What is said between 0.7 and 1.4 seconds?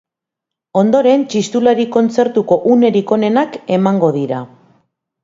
Ondoren